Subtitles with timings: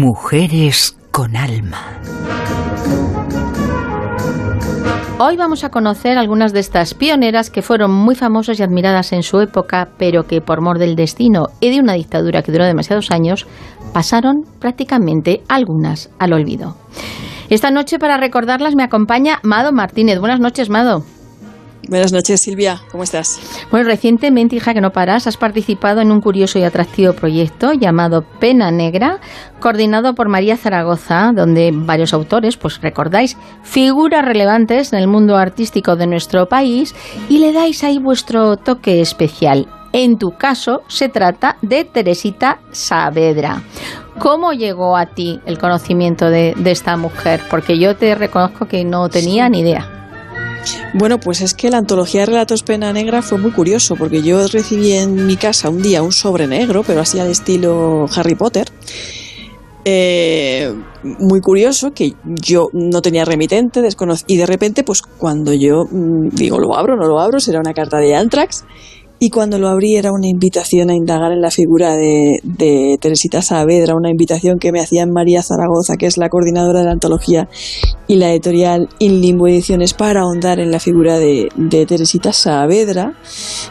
[0.00, 1.98] Mujeres con alma.
[5.18, 9.24] Hoy vamos a conocer algunas de estas pioneras que fueron muy famosas y admiradas en
[9.24, 13.10] su época, pero que por mor del destino y de una dictadura que duró demasiados
[13.10, 13.48] años,
[13.92, 16.76] pasaron prácticamente algunas al olvido.
[17.50, 20.20] Esta noche para recordarlas me acompaña Mado Martínez.
[20.20, 21.02] Buenas noches, Mado.
[21.86, 22.80] Buenas noches, Silvia.
[22.90, 23.40] ¿Cómo estás?
[23.70, 28.24] Bueno, recientemente, hija que no paras, has participado en un curioso y atractivo proyecto llamado
[28.40, 29.20] Pena Negra,
[29.60, 35.96] coordinado por María Zaragoza, donde varios autores, pues recordáis, figuras relevantes en el mundo artístico
[35.96, 36.94] de nuestro país
[37.28, 39.66] y le dais ahí vuestro toque especial.
[39.92, 43.62] En tu caso, se trata de Teresita Saavedra.
[44.18, 47.40] ¿Cómo llegó a ti el conocimiento de, de esta mujer?
[47.48, 49.97] Porque yo te reconozco que no tenía ni idea.
[50.94, 54.46] Bueno, pues es que la antología de relatos pena negra fue muy curioso, porque yo
[54.48, 58.68] recibí en mi casa un día un sobre negro, pero así al estilo Harry Potter.
[59.84, 63.80] Eh, muy curioso que yo no tenía remitente
[64.26, 67.72] y de repente pues cuando yo mm, digo lo abro no lo abro será una
[67.72, 68.64] carta de Antrax
[69.20, 72.40] y cuando lo abrí era una invitación a indagar en la figura de,
[73.00, 76.92] Teresita Saavedra, una invitación que me hacía María Zaragoza, que es la coordinadora de la
[76.92, 77.48] antología
[78.06, 81.48] y la editorial In Limbo Ediciones, para ahondar en la figura de,
[81.88, 83.14] Teresita Saavedra.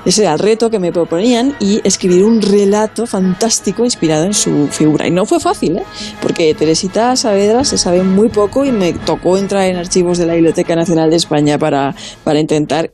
[0.05, 4.67] Ese era el reto que me proponían y escribir un relato fantástico inspirado en su
[4.67, 5.07] figura.
[5.07, 5.83] Y no fue fácil, ¿eh?
[6.21, 10.33] porque Teresita Saavedra se sabe muy poco y me tocó entrar en archivos de la
[10.33, 12.91] Biblioteca Nacional de España para, para intentar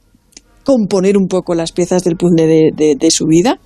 [0.63, 3.59] componer un poco las piezas del puzzle de, su vida.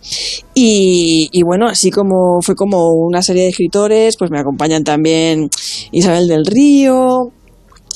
[0.53, 5.49] Y, bueno, así como fue como una serie de escritores, pues me acompañan también
[5.91, 7.31] Isabel del Río,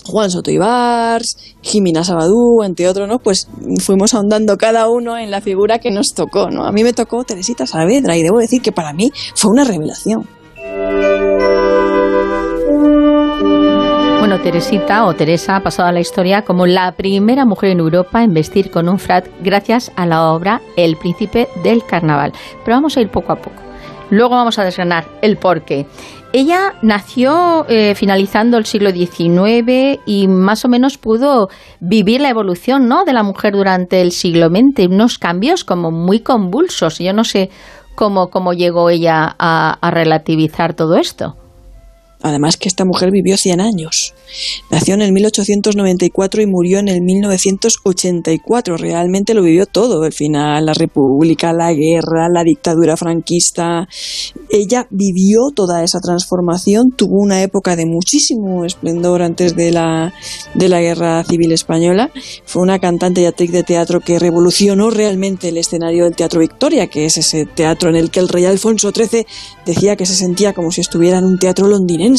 [0.06, 3.10] Juan Soto Ibars, Jimena Sabadú, entre otros.
[3.24, 3.48] Pues
[3.80, 6.66] fuimos ahondando cada uno en la figura que nos tocó, ¿no?
[6.66, 10.28] A mí me tocó Teresita Saavedra y debo decir que para mí fue una revelación.
[14.32, 18.24] Bueno, Teresita o Teresa ha pasado a la historia como la primera mujer en Europa
[18.24, 22.32] en vestir con un frat gracias a la obra El príncipe del carnaval.
[22.64, 23.62] Pero vamos a ir poco a poco.
[24.10, 25.86] Luego vamos a desgranar el porqué.
[26.32, 31.50] Ella nació eh, finalizando el siglo XIX y más o menos pudo
[31.82, 33.04] vivir la evolución ¿no?
[33.04, 37.00] de la mujer durante el siglo XX, unos cambios como muy convulsos.
[37.00, 37.50] Yo no sé
[37.96, 41.36] cómo, cómo llegó ella a relativizar todo esto.
[42.24, 44.14] Además que esta mujer vivió 100 años.
[44.70, 48.78] Nació en el 1894 y murió en el 1984.
[48.78, 50.06] Realmente lo vivió todo.
[50.06, 53.88] El final, la república, la guerra, la dictadura franquista.
[54.50, 56.92] Ella vivió toda esa transformación.
[56.92, 60.14] Tuvo una época de muchísimo esplendor antes de la,
[60.54, 62.12] de la guerra civil española.
[62.46, 66.88] Fue una cantante y actriz de teatro que revolucionó realmente el escenario del Teatro Victoria,
[66.88, 69.26] que es ese teatro en el que el rey Alfonso XIII
[69.66, 72.11] decía que se sentía como si estuviera en un teatro londinense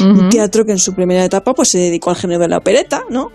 [0.00, 3.04] un teatro que en su primera etapa pues se dedicó al género de la opereta,
[3.10, 3.30] ¿no?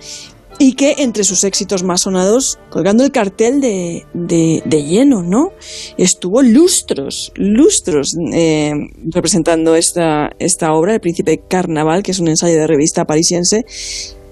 [0.60, 5.54] Y que entre sus éxitos más sonados, colgando el cartel de, de, lleno, ¿no?
[5.98, 8.74] Estuvo lustros, lustros eh,
[9.12, 13.66] representando esta, esta obra, El Príncipe Carnaval, que es un ensayo de revista parisiense,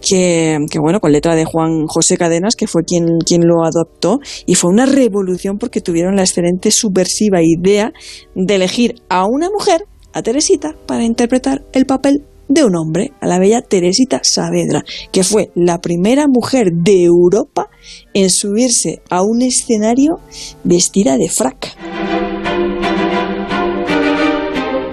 [0.02, 4.20] que, que, bueno, con letra de Juan José Cadenas, que fue quien, quien lo adoptó,
[4.46, 7.92] y fue una revolución porque tuvieron la excelente subversiva idea
[8.36, 13.28] de elegir a una mujer a Teresita para interpretar el papel de un hombre, a
[13.28, 17.70] la bella Teresita Saavedra, que fue la primera mujer de Europa
[18.14, 20.20] en subirse a un escenario
[20.64, 21.76] vestida de frac.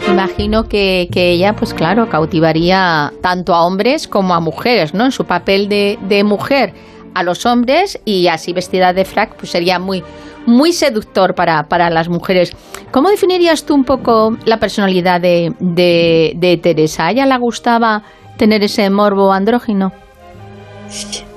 [0.09, 5.06] Imagino que, ella, pues claro, cautivaría tanto a hombres como a mujeres, ¿no?
[5.06, 6.75] En su papel de, de mujer
[7.15, 10.03] a los hombres y así vestida de frac, pues sería muy,
[10.47, 12.57] muy seductor para, para las mujeres.
[12.91, 17.07] ¿Cómo definirías tú un poco la personalidad de, de, de Teresa?
[17.07, 18.03] ¿A ella le gustaba
[18.37, 19.93] tener ese morbo andrógino?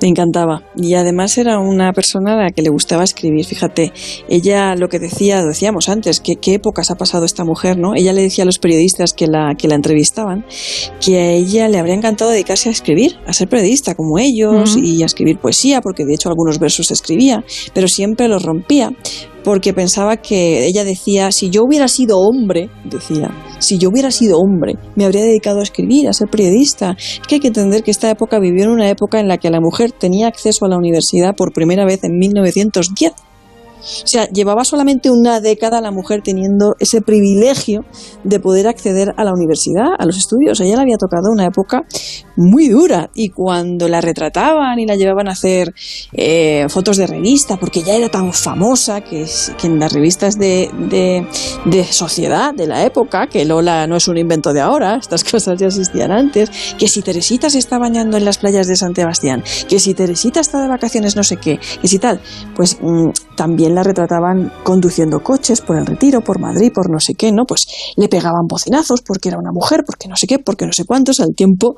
[0.02, 0.62] Me encantaba.
[0.76, 3.44] Y además era una persona a la que le gustaba escribir.
[3.44, 3.92] Fíjate,
[4.28, 7.94] ella lo que decía, decíamos antes, que qué épocas ha pasado esta mujer, ¿no?
[7.94, 10.44] Ella le decía a los periodistas que la, que la entrevistaban
[11.00, 15.02] que a ella le habría encantado dedicarse a escribir, a ser periodista como ellos y
[15.02, 18.92] a escribir poesía, porque de hecho algunos versos escribía, pero siempre los rompía
[19.44, 24.38] porque pensaba que ella decía, si yo hubiera sido hombre, decía, si yo hubiera sido
[24.38, 26.96] hombre, me habría dedicado a escribir, a ser periodista.
[27.28, 29.60] que hay que entender que esta época vivió en una época en la que la
[29.60, 33.12] mujer tenía acceso a la universidad por primera vez en 1910.
[33.80, 37.84] O sea, llevaba solamente una década la mujer teniendo ese privilegio
[38.24, 40.60] de poder acceder a la universidad, a los estudios.
[40.60, 41.84] A ella le había tocado una época
[42.36, 45.74] muy dura y cuando la retrataban y la llevaban a hacer
[46.12, 49.26] eh, fotos de revista, porque ya era tan famosa que,
[49.62, 50.70] en las revistas de,
[51.66, 55.58] de, sociedad de la época, que Lola no es un invento de ahora, estas cosas
[55.58, 59.42] ya existían antes, que si Teresita se está bañando en las playas de San Sebastián,
[59.68, 62.20] que si Teresita está de vacaciones no sé qué, que si tal,
[62.54, 67.14] pues mmm, también la retrataban conduciendo coches por el retiro, por Madrid, por no sé
[67.14, 67.44] qué, ¿no?
[67.44, 70.84] Pues le pegaban bocinazos porque era una mujer, porque no sé qué, porque no sé
[70.84, 71.76] cuántos, al tiempo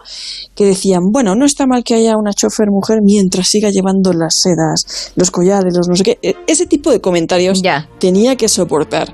[0.55, 4.41] que decían, bueno, no está mal que haya una chofer mujer mientras siga llevando las
[4.41, 6.19] sedas, los collares, los no sé qué.
[6.23, 7.89] E, ese tipo de comentarios ya.
[7.99, 9.12] tenía que soportar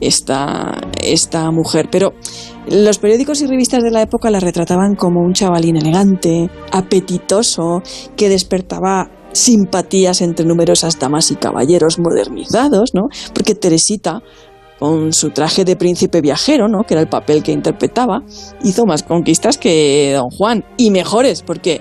[0.00, 1.88] esta, esta mujer.
[1.90, 2.14] Pero
[2.68, 7.82] los periódicos y revistas de la época la retrataban como un chavalín elegante, apetitoso,
[8.16, 13.08] que despertaba simpatías entre numerosas damas y caballeros modernizados, ¿no?
[13.34, 14.22] Porque Teresita
[14.78, 16.82] con su traje de príncipe viajero, ¿no?
[16.82, 18.22] que era el papel que interpretaba,
[18.62, 21.80] hizo más conquistas que Don Juan, y mejores, porque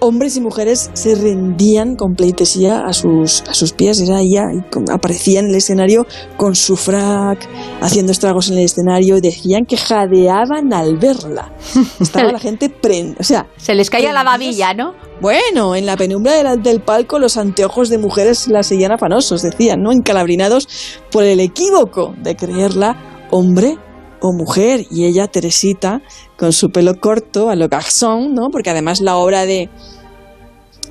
[0.00, 4.92] hombres y mujeres se rendían con pleitesía a sus, a sus pies, era ella, y
[4.92, 6.06] aparecía en el escenario
[6.36, 7.48] con su frac,
[7.80, 11.52] haciendo estragos en el escenario, y decían que jadeaban al verla.
[12.00, 13.20] Estaba la gente prend...
[13.20, 13.46] o sea...
[13.56, 14.94] Se les caía la babilla, ¿no?
[15.20, 19.82] Bueno, en la penumbra del, del, palco los anteojos de mujeres la seguían afanosos, decían,
[19.82, 19.92] ¿no?
[19.92, 20.66] Encalabrinados
[21.10, 23.76] por el equívoco de creerla hombre
[24.20, 24.86] o mujer.
[24.90, 26.02] Y ella, Teresita,
[26.36, 28.50] con su pelo corto, a lo garçon, ¿no?
[28.50, 29.68] Porque además la obra de,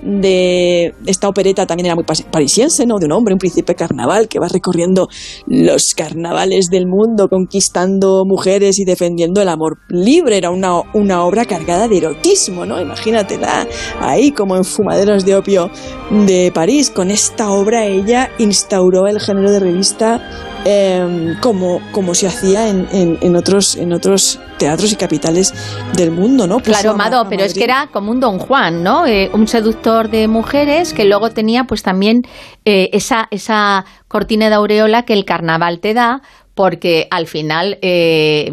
[0.01, 2.99] de esta opereta también era muy parisiense, ¿no?
[2.99, 5.07] De un hombre, un príncipe carnaval que va recorriendo
[5.47, 10.37] los carnavales del mundo, conquistando mujeres y defendiendo el amor libre.
[10.37, 12.79] Era una, una obra cargada de erotismo, ¿no?
[12.79, 13.67] Imagínatela
[13.99, 15.69] ahí como en Fumaderos de Opio
[16.11, 16.89] de París.
[16.89, 22.88] Con esta obra ella instauró el género de revista eh, como, como se hacía en,
[22.91, 25.53] en, en, otros, en otros teatros y capitales
[25.94, 26.57] del mundo, ¿no?
[26.57, 29.06] Puso claro, Mado, pero es que era como un Don Juan, ¿no?
[29.06, 32.21] Eh, un seductor de mujeres que luego tenía pues también
[32.65, 36.21] eh, esa, esa cortina de aureola que el carnaval te da
[36.59, 38.51] porque al final eh,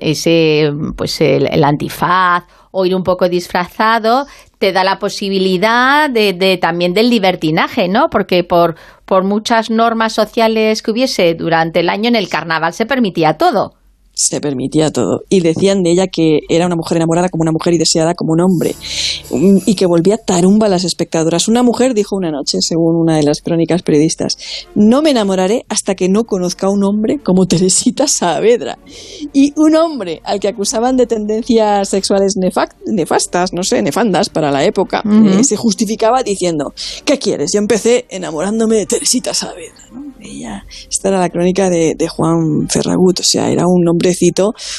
[0.00, 4.24] ese pues el, el, antifaz o ir un poco disfrazado
[4.58, 8.06] te da la posibilidad de, de, también del libertinaje, ¿no?
[8.10, 12.86] Porque por, por muchas normas sociales que hubiese durante el año en el carnaval se
[12.86, 13.74] permitía todo
[14.16, 15.20] se permitía todo.
[15.28, 18.32] Y decían de ella que era una mujer enamorada como una mujer y deseada como
[18.32, 18.74] un hombre.
[19.30, 21.48] Y que volvía tarumba a las espectadoras.
[21.48, 24.38] Una mujer dijo una noche, según una de las crónicas periodistas,
[24.74, 28.78] no me enamoraré hasta que no conozca a un hombre como Teresita Saavedra.
[29.32, 34.64] Y un hombre al que acusaban de tendencias sexuales nefastas, no sé, nefandas para la
[34.64, 35.40] época, uh -huh.
[35.40, 36.72] eh, se justificaba diciendo,
[37.04, 37.52] ¿qué quieres?
[37.52, 39.88] Yo empecé enamorándome de Teresita Saavedra.
[39.92, 40.05] ¿no?
[40.26, 44.12] Ella, esta era la crónica de, Juan Ferragut, o sea, era un hombre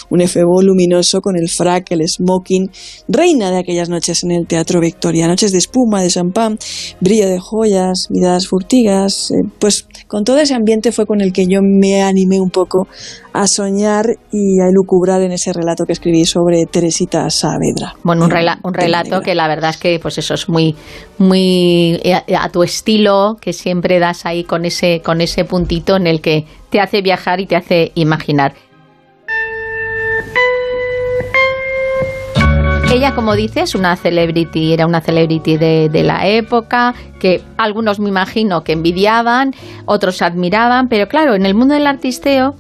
[0.09, 2.69] un efebo luminoso con el frac, el smoking,
[3.07, 6.57] reina de aquellas noches en el Teatro Victoria, noches de espuma, de champán,
[6.99, 11.47] brillo de joyas, miradas furtigas, eh, pues con todo ese ambiente fue con el que
[11.47, 12.88] yo me animé un poco
[13.38, 17.94] a soñar y a elucubrar en ese relato que escribí sobre Teresita Saavedra.
[18.04, 20.75] Bueno, un, rela un relato que la verdad es que pues eso es muy
[21.19, 26.07] muy a, a, tu estilo que siempre das ahí con ese con ese puntito en
[26.07, 28.56] el que te hace viajar y te hace imaginar.
[32.92, 38.10] Ella, como dices, una celebrity, era una celebrity de, de, la época, que algunos me
[38.10, 39.52] imagino que envidiaban,
[39.86, 42.56] otros admiraban, pero claro, en el mundo del artisteo,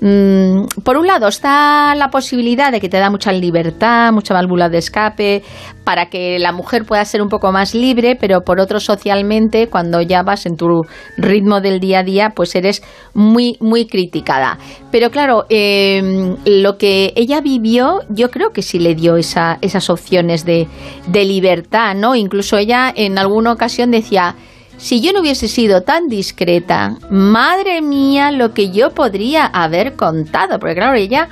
[0.00, 4.68] mmm, por un lado está la posibilidad de que te da mucha libertad, mucha válvula
[4.68, 5.42] de escape,
[5.84, 10.00] para que la mujer pueda ser un poco más libre, pero por otro socialmente, cuando
[10.02, 10.82] ya vas en tu
[11.16, 12.82] ritmo del día a día, pues eres
[13.14, 14.58] muy, muy criticada.
[14.90, 19.88] Pero claro, eh, lo que ella vivió, yo creo que sí le dio esa, esas
[19.88, 20.66] opciones de,
[21.06, 22.16] de libertad, ¿no?
[22.16, 24.36] Incluso ella en alguna ocasión decía,
[24.78, 30.58] si yo no hubiese sido tan discreta, madre mía, lo que yo podría haber contado,
[30.58, 31.28] porque claro, ella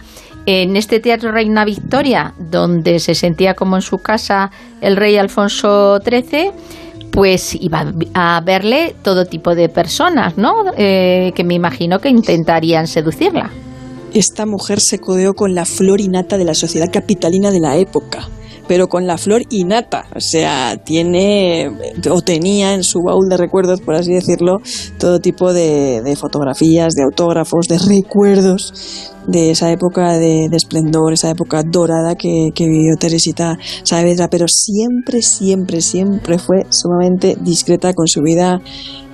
[0.46, 6.00] en este Teatro Reina Victoria, donde se sentía como en su casa el rey Alfonso
[6.04, 6.50] XIII,
[7.10, 10.54] pues iba a verle todo tipo de personas, ¿no?
[10.76, 13.50] Eh, que me imagino que intentarían seducirla.
[14.12, 18.28] Esta mujer se codeó con la flor innata de la sociedad capitalina de la época
[18.66, 21.70] pero con la flor innata, o sea, tiene
[22.10, 24.60] o tenía en su baúl de recuerdos, por así decirlo,
[24.98, 31.12] todo tipo de, de fotografías, de autógrafos, de recuerdos de esa época de, de esplendor,
[31.12, 38.06] esa época dorada que, vivió Teresita Saavedra, pero siempre, siempre, siempre fue sumamente discreta con
[38.06, 38.60] su vida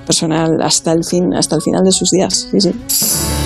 [0.07, 2.49] personal hasta el fin, hasta el final de sus días.
[2.51, 3.40] Sí, sí.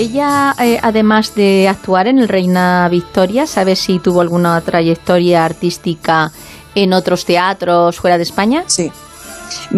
[0.00, 6.32] Ella, eh, además de actuar en el Reina Victoria, ¿sabes si tuvo alguna trayectoria artística
[6.74, 8.64] en otros teatros fuera de España?
[8.66, 8.90] Sí.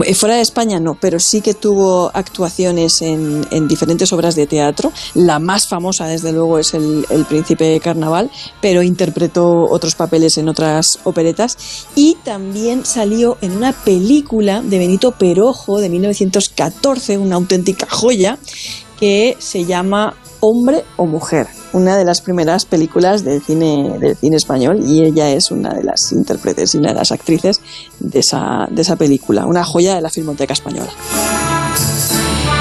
[0.05, 4.93] Eh, fuera de España no, pero sí que tuvo actuaciones en, diferentes obras de teatro.
[5.15, 10.49] La más famosa, desde luego, es el, el, Príncipe Carnaval, pero interpretó otros papeles en
[10.49, 11.87] otras operetas.
[11.97, 18.39] Y también salió en una película de Benito Perojo de 1914, una auténtica joya,
[19.03, 25.05] que se llama Hombre o Mujer, una de las primeras películas del cine, español y
[25.05, 27.61] ella es una de las intérpretes y una de las actrices
[27.99, 30.93] de esa, de esa película, una joya de la Filmoteca Española.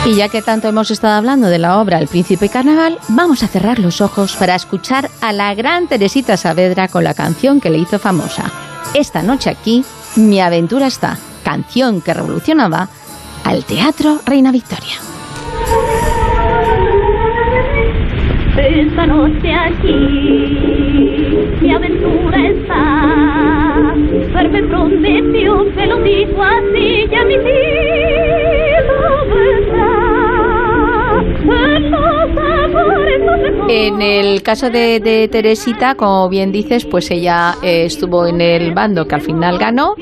[0.07, 3.48] Y ya que tanto hemos estado hablando de la obra El Príncipe Carnaval, vamos a
[3.48, 7.77] cerrar los ojos para escuchar a la gran Teresita Saavedra con la canción que le
[7.77, 8.51] hizo famosa.
[8.95, 12.89] Esta noche aquí, Mi aventura está, canción que revolucionaba
[13.43, 14.98] al Teatro Reina Victoria.
[18.73, 19.97] Esta noche aquí
[21.61, 23.93] mi aventura está.
[24.33, 27.61] Verme prometió, se lo dijo así, ya mi vida
[33.68, 39.08] En el caso de, Teresita, como bien dices, pues ella eh, estuvo en el bando
[39.08, 39.96] que al final ganó.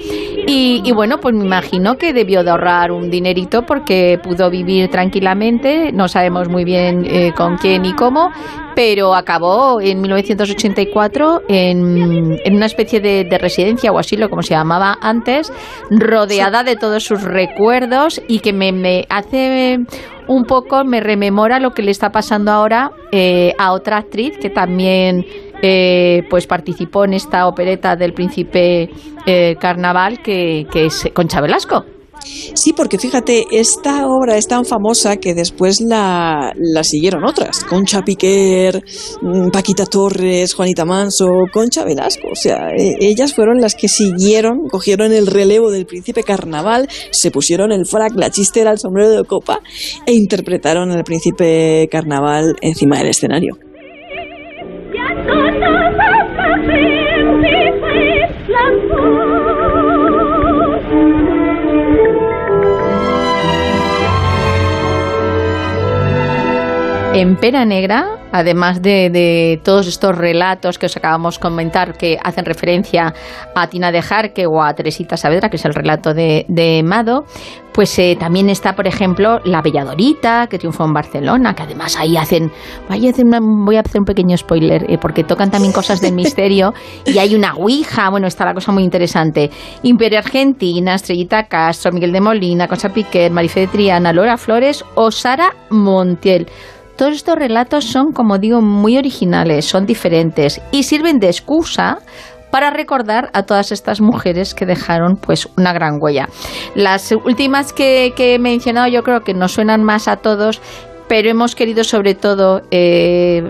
[0.52, 5.92] Y, bueno, pues me imagino que debió de ahorrar un dinerito porque pudo vivir tranquilamente,
[5.92, 8.32] no sabemos muy bien eh, con quién y cómo,
[8.80, 14.98] pero acabó en 1984 en, en una especie de, residencia o asilo, como se llamaba
[15.02, 15.52] antes,
[15.90, 19.80] rodeada de todos sus recuerdos y que me, me hace
[20.28, 24.50] un poco, me rememora lo que le está pasando ahora eh, a otra actriz que
[24.50, 25.26] también
[25.62, 28.92] eh, pues participó en esta opereta del príncipe
[29.26, 31.84] eh, carnaval que, que es Concha Velasco.
[32.24, 37.64] Sí, porque fíjate, esta obra es tan famosa que después la, siguieron otras.
[37.64, 38.84] Concha Piquer,
[39.22, 42.28] mm, Paquita Torres, Juanita Manso, Concha Velasco.
[42.32, 47.32] O sea, e, ellas fueron las que siguieron, cogieron el relevo del príncipe carnaval, se
[47.32, 49.62] pusieron el frac, la chistera, el sombrero de copa
[50.06, 53.69] e interpretaron al príncipe carnaval encima del escenario.
[67.20, 72.46] En Pera Negra, además de, todos estos relatos que os acabamos de comentar que hacen
[72.46, 73.14] referencia
[73.54, 77.26] a Tina de Jarque o a Teresita Saavedra, que es el relato de, Mado,
[77.74, 82.16] pues eh, también está, por ejemplo, La Belladorita, que triunfó en Barcelona, que además ahí
[82.16, 82.54] hacen,
[82.88, 86.14] voy a hacer, voy a hacer un pequeño spoiler, eh, porque tocan también cosas del
[86.14, 86.74] misterio,
[87.06, 89.50] y hay una ouija, bueno, está la cosa muy interesante.
[89.84, 95.12] Imperio Argentina, Estrellita Castro, Miguel de Molina, Cosa Piquet, Marife de Triana, Laura Flores o
[95.12, 96.48] Sara Montiel.
[97.00, 102.00] Todos estos relatos son, como digo, muy originales, son diferentes y sirven de excusa
[102.52, 106.28] para recordar a todas estas mujeres que dejaron pues una gran huella.
[106.76, 110.62] Las últimas que, he mencionado yo creo que nos suenan más a todos,
[111.08, 113.50] pero hemos querido sobre todo eh,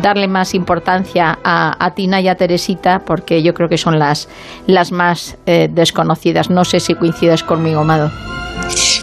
[0.00, 4.26] darle más importancia a, Tina y a Teresita porque yo creo que son las,
[4.66, 6.48] las más eh, desconocidas.
[6.48, 8.10] No sé si coincides conmigo, Mado.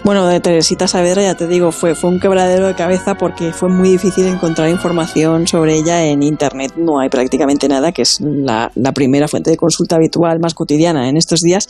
[0.08, 3.68] Bueno, de Teresita Saavedra, ya te digo, fue, fue un quebradero de cabeza porque fue
[3.68, 6.76] muy difícil encontrar información sobre ella en Internet.
[6.78, 11.18] No hay prácticamente nada, que es la, primera fuente de consulta habitual más cotidiana en
[11.18, 11.68] estos días.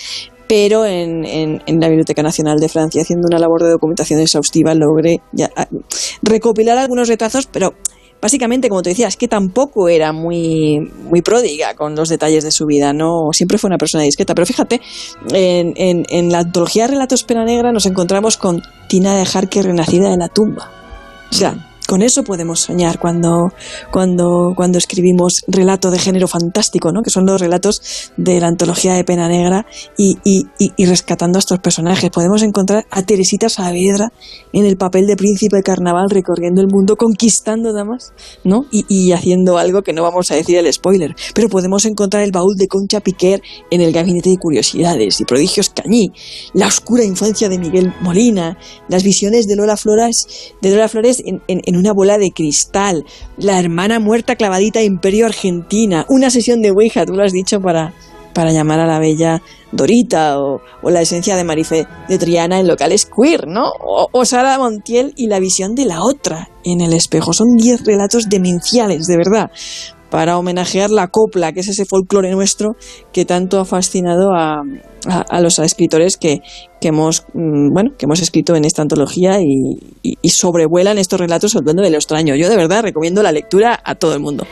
[0.47, 5.19] Pero en, en, la Biblioteca Nacional de Francia, haciendo una labor de documentación exhaustiva, logré
[5.31, 5.67] ya, ah,
[6.21, 7.73] recopilar algunos retazos, pero
[8.21, 12.51] básicamente, como te decía, es que tampoco era muy, muy pródiga con los detalles de
[12.51, 14.33] su vida, no siempre fue una persona discreta.
[14.35, 14.81] Pero fíjate,
[15.31, 20.09] en, en, la antología de Relatos Pena Negra nos encontramos con Tina de Jarque renacida
[20.09, 20.71] de la tumba.
[21.29, 23.53] O sea, con eso podemos soñar cuando,
[23.91, 27.01] cuando, cuando escribimos relato de género fantástico, ¿no?
[27.01, 29.65] que son los relatos de la antología de Pena Negra
[29.97, 32.09] y, y, y, rescatando a estos personajes.
[32.11, 34.11] Podemos encontrar a Teresita Saavedra
[34.51, 38.11] en el papel de príncipe carnaval recorriendo el mundo, conquistando damas
[38.43, 38.65] ¿no?
[38.69, 41.15] y, y haciendo algo que no vamos a decir el spoiler.
[41.33, 43.41] Pero podemos encontrar el baúl de Concha Piquer
[43.71, 46.11] en el gabinete de curiosidades y prodigios Cañí,
[46.53, 48.57] la oscura infancia de Miguel Molina,
[48.89, 53.05] las visiones de Lola Flores, de Lola Flores en, en una bola de cristal,
[53.37, 57.93] la hermana muerta clavadita Imperio Argentina, una sesión de Ouija, tú lo has dicho, para,
[58.33, 59.41] para llamar a la bella
[59.71, 63.71] Dorita o, la esencia de Marife de Triana en locales queer, ¿no?
[63.79, 67.33] O, Sara Montiel y la visión de la otra en el espejo.
[67.33, 69.51] Son diez relatos demenciales, de verdad.
[70.09, 72.75] Para homenajear la copla, que es ese folclore nuestro
[73.11, 74.63] que tanto ha fascinado a,
[75.39, 76.41] los escritores que,
[76.81, 81.89] hemos mm, bueno que hemos escrito en esta antología y, sobrevuelan estos relatos hablando de
[81.89, 82.35] lo extraño.
[82.35, 84.45] Yo de verdad recomiendo la lectura a todo el mundo.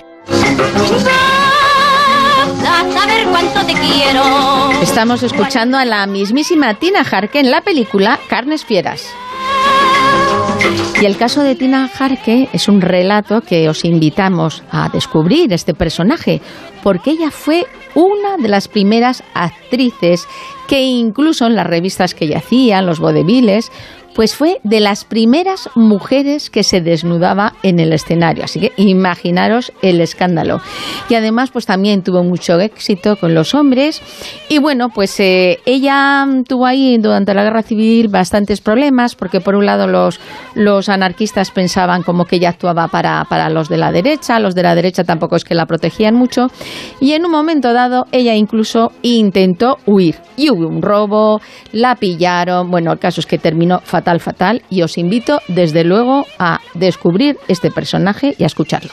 [4.82, 9.06] Estamos escuchando a la mismísima Tina Harke en la película Carnes Fieras.
[11.02, 15.74] Y el caso de Tina Harke es un relato que os invitamos a descubrir este
[15.74, 16.42] personaje,
[16.84, 20.28] porque ella fue una de las primeras actrices
[20.68, 23.72] que incluso en las revistas que ella hacía, los vodeviles,
[24.16, 28.46] pues fue de las primeras mujeres que se desnudaba en el escenario.
[28.46, 30.62] Así que imaginaros el escándalo.
[31.10, 34.02] Y además, pues también tuvo mucho éxito con los hombres.
[34.48, 39.56] Y bueno, pues eh, ella tuvo ahí durante la guerra civil bastantes problemas, porque por
[39.56, 40.22] un lado los,
[40.56, 44.64] los anarquistas pensaban como que ella actuaba para, para los de la derecha, los de
[44.64, 46.48] la derecha tampoco es que la protegían mucho.
[47.02, 50.16] Y en un momento dado, ella incluso intentó huir.
[50.38, 51.42] Y hubo un robo,
[51.74, 52.72] la pillaron.
[52.72, 56.60] Bueno, el caso es que terminó fatal fatal, fatal, y os invito desde luego a
[56.76, 58.92] descubrir este personaje y a escucharlo.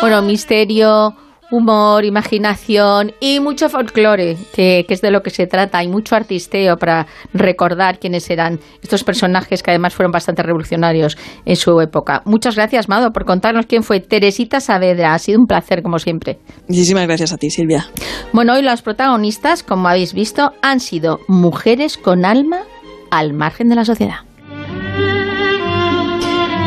[0.00, 1.16] Bueno, misterio,
[1.50, 5.78] humor, imaginación y mucho folclore, que, es de lo que se trata.
[5.78, 11.56] Hay mucho artisteo para recordar quiénes eran estos personajes que además fueron bastante revolucionarios en
[11.56, 12.22] su época.
[12.24, 15.14] Muchas gracias, Mado, por contarnos quién fue Teresita Saavedra.
[15.14, 16.38] Ha sido un placer, como siempre.
[16.68, 17.86] Muchísimas gracias a ti, Silvia.
[18.32, 22.60] Bueno, hoy los protagonistas, como habéis visto, han sido mujeres con alma
[23.10, 24.26] al margen de la sociedad.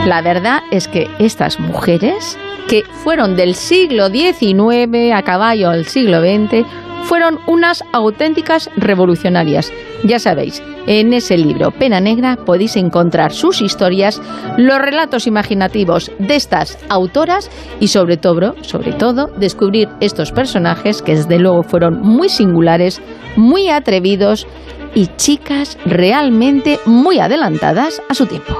[0.06, 2.38] La verdad es que estas mujeres
[2.70, 6.66] que fueron del siglo XIX a caballo al siglo XX,
[7.04, 9.74] fueron unas auténticas revolucionarias.
[10.04, 14.22] Ya sabéis, en ese libro Pena Negra podéis encontrar sus historias,
[14.58, 21.16] los relatos imaginativos de estas autoras y sobre todo, sobre todo, descubrir estos personajes que
[21.16, 23.02] desde luego fueron muy singulares,
[23.36, 24.46] muy atrevidos
[24.94, 28.56] y chicas realmente muy adelantadas a su tiempo.